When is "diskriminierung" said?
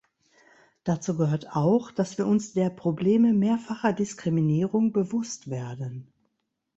3.93-4.91